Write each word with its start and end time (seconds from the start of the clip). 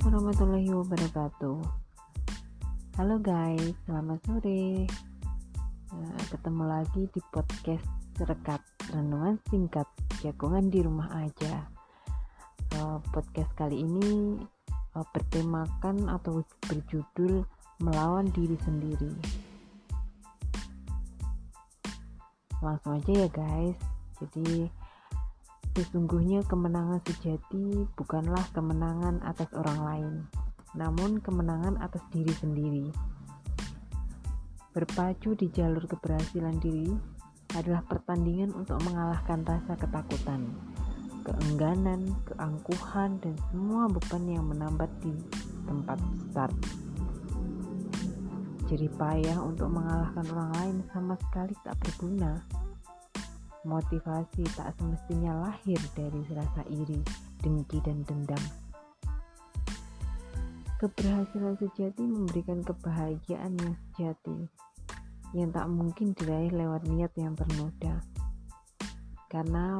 warahmatullahi 0.00 0.72
wabarakatuh. 0.72 1.60
Halo 2.96 3.16
guys, 3.20 3.76
selamat 3.84 4.18
sore. 4.24 4.88
Nah, 5.92 6.16
ketemu 6.32 6.62
lagi 6.64 7.02
di 7.12 7.20
podcast 7.28 7.84
Rekat 8.16 8.64
Renungan 8.96 9.36
Singkat 9.52 9.84
Jagongan 10.24 10.72
di 10.72 10.80
Rumah 10.80 11.08
Aja. 11.20 11.68
Uh, 12.80 12.96
podcast 13.12 13.52
kali 13.60 13.84
ini 13.84 14.40
uh, 14.96 15.04
bertemakan 15.12 16.08
atau 16.08 16.48
berjudul 16.64 17.44
Melawan 17.84 18.32
Diri 18.32 18.56
Sendiri. 18.64 19.12
Langsung 22.64 22.96
aja 22.96 23.12
ya 23.12 23.28
guys. 23.28 23.76
Jadi 24.16 24.64
Sesungguhnya 25.70 26.42
kemenangan 26.50 26.98
sejati 27.06 27.86
bukanlah 27.94 28.42
kemenangan 28.50 29.22
atas 29.22 29.46
orang 29.54 29.80
lain, 29.86 30.14
namun 30.74 31.22
kemenangan 31.22 31.78
atas 31.78 32.02
diri 32.10 32.34
sendiri. 32.34 32.86
Berpacu 34.74 35.38
di 35.38 35.46
jalur 35.54 35.86
keberhasilan 35.86 36.58
diri 36.58 36.90
adalah 37.54 37.86
pertandingan 37.86 38.50
untuk 38.54 38.82
mengalahkan 38.82 39.46
rasa 39.46 39.78
ketakutan, 39.78 40.50
keengganan, 41.22 42.18
keangkuhan, 42.26 43.22
dan 43.22 43.34
semua 43.50 43.86
beban 43.86 44.26
yang 44.26 44.46
menambat 44.50 44.90
di 45.02 45.14
tempat 45.70 45.98
start. 46.30 46.54
Jadi 48.66 48.86
payah 48.94 49.38
untuk 49.38 49.70
mengalahkan 49.70 50.26
orang 50.34 50.50
lain 50.54 50.76
sama 50.90 51.14
sekali 51.18 51.54
tak 51.62 51.74
berguna 51.82 52.59
Motivasi 53.60 54.40
tak 54.56 54.72
semestinya 54.80 55.36
lahir 55.44 55.76
dari 55.92 56.24
rasa 56.32 56.64
iri, 56.72 56.96
dengki, 57.44 57.76
dan 57.84 58.00
dendam. 58.08 58.40
Keberhasilan 60.80 61.60
sejati 61.60 62.00
memberikan 62.00 62.64
kebahagiaan 62.64 63.52
yang 63.60 63.76
sejati, 63.76 64.48
yang 65.36 65.52
tak 65.52 65.68
mungkin 65.68 66.16
diraih 66.16 66.48
lewat 66.56 66.88
niat 66.88 67.12
yang 67.20 67.36
ternoda. 67.36 68.00
Karena 69.28 69.76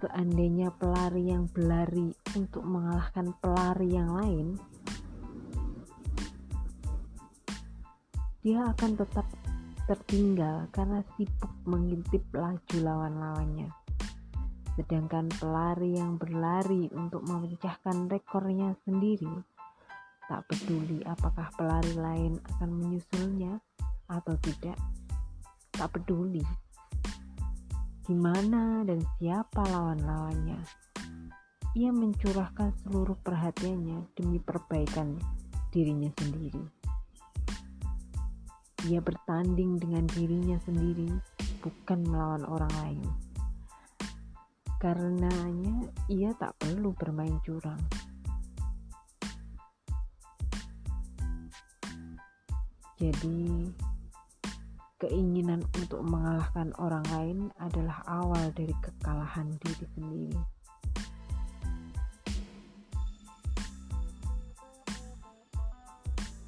seandainya 0.00 0.72
pelari 0.80 1.28
yang 1.28 1.52
berlari 1.52 2.16
untuk 2.32 2.64
mengalahkan 2.64 3.36
pelari 3.44 3.92
yang 3.92 4.08
lain, 4.08 4.56
dia 8.40 8.72
akan 8.72 8.96
tetap 8.96 9.28
tertinggal 9.84 10.68
karena 10.72 11.04
sibuk 11.14 11.52
mengintip 11.68 12.24
laju 12.32 12.76
lawan-lawannya. 12.80 13.68
Sedangkan 14.74 15.30
pelari 15.38 15.96
yang 15.96 16.18
berlari 16.18 16.90
untuk 16.96 17.22
memecahkan 17.24 18.10
rekornya 18.10 18.74
sendiri, 18.82 19.30
tak 20.26 20.44
peduli 20.50 21.04
apakah 21.06 21.46
pelari 21.54 21.94
lain 21.94 22.32
akan 22.56 22.70
menyusulnya 22.74 23.60
atau 24.10 24.34
tidak, 24.42 24.76
tak 25.72 25.88
peduli 25.94 26.42
gimana 28.04 28.84
dan 28.84 29.00
siapa 29.16 29.64
lawan-lawannya. 29.64 30.60
Ia 31.72 31.90
mencurahkan 31.90 32.76
seluruh 32.84 33.16
perhatiannya 33.24 34.12
demi 34.12 34.36
perbaikan 34.36 35.16
dirinya 35.72 36.12
sendiri. 36.20 36.83
Ia 38.84 39.00
bertanding 39.00 39.80
dengan 39.80 40.04
dirinya 40.12 40.60
sendiri, 40.60 41.08
bukan 41.64 42.04
melawan 42.04 42.44
orang 42.44 42.72
lain. 42.84 43.08
Karenanya, 44.76 45.88
ia 46.12 46.36
tak 46.36 46.52
perlu 46.60 46.92
bermain 46.92 47.40
curang. 47.40 47.80
Jadi, 53.00 53.72
keinginan 55.00 55.64
untuk 55.80 56.04
mengalahkan 56.04 56.76
orang 56.76 57.04
lain 57.08 57.38
adalah 57.56 58.04
awal 58.04 58.52
dari 58.52 58.76
kekalahan 58.84 59.48
diri 59.64 59.86
sendiri. 59.96 60.36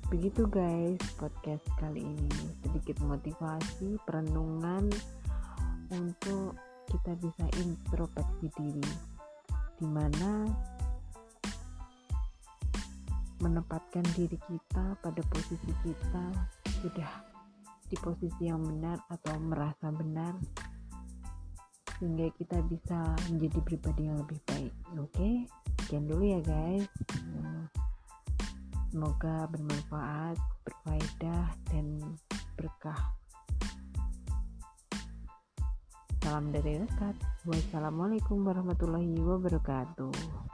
Begitu 0.06 0.46
guys 0.46 1.02
podcast 1.18 1.66
kali 1.82 1.98
ini. 1.98 2.30
Sedikit 2.62 3.02
motivasi 3.02 3.98
perenungan 4.06 4.86
untuk 5.90 6.54
kita 6.86 7.18
bisa 7.18 7.42
introspeksi 7.58 8.46
diri. 8.54 8.86
Di 9.82 9.86
mana 9.90 10.46
menempatkan 13.42 14.06
diri 14.14 14.38
kita 14.46 14.94
pada 15.02 15.22
posisi 15.26 15.74
kita 15.82 16.26
sudah 16.78 17.12
di 17.90 17.98
posisi 17.98 18.46
yang 18.46 18.62
benar 18.62 19.02
atau 19.10 19.34
merasa 19.42 19.90
benar 19.90 20.38
sehingga 21.98 22.30
kita 22.38 22.62
bisa 22.70 23.10
menjadi 23.26 23.58
pribadi 23.58 24.06
yang 24.06 24.22
lebih 24.22 24.38
baik. 24.46 24.70
Oke 25.02 25.10
okay? 25.10 25.34
sekian 25.86 26.10
dulu 26.10 26.26
ya 26.26 26.42
guys 26.42 26.86
Semoga 28.90 29.50
bermanfaat, 29.50 30.38
berfaedah, 30.62 31.46
dan 31.68 32.00
berkah. 32.54 33.12
Salam 36.22 36.50
dari 36.50 36.82
dekat. 36.82 37.14
Wassalamualaikum 37.46 38.42
warahmatullahi 38.46 39.14
wabarakatuh. 39.18 40.45